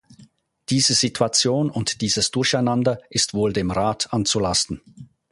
Diese 0.69 0.95
Situation 0.95 1.69
und 1.69 2.01
dieses 2.01 2.31
Durcheinander 2.31 2.99
ist 3.11 3.35
wohl 3.35 3.53
dem 3.53 3.69
Rat 3.69 4.11
anzulasten. 4.11 4.81